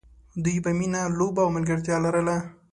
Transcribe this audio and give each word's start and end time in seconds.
دوی 0.43 0.57
به 0.63 0.71
مینه، 0.77 1.01
لوبه 1.17 1.41
او 1.45 1.53
ملګرتیا 1.55 1.97
لرله. 2.05 2.37